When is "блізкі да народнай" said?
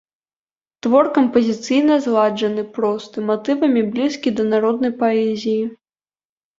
3.93-4.91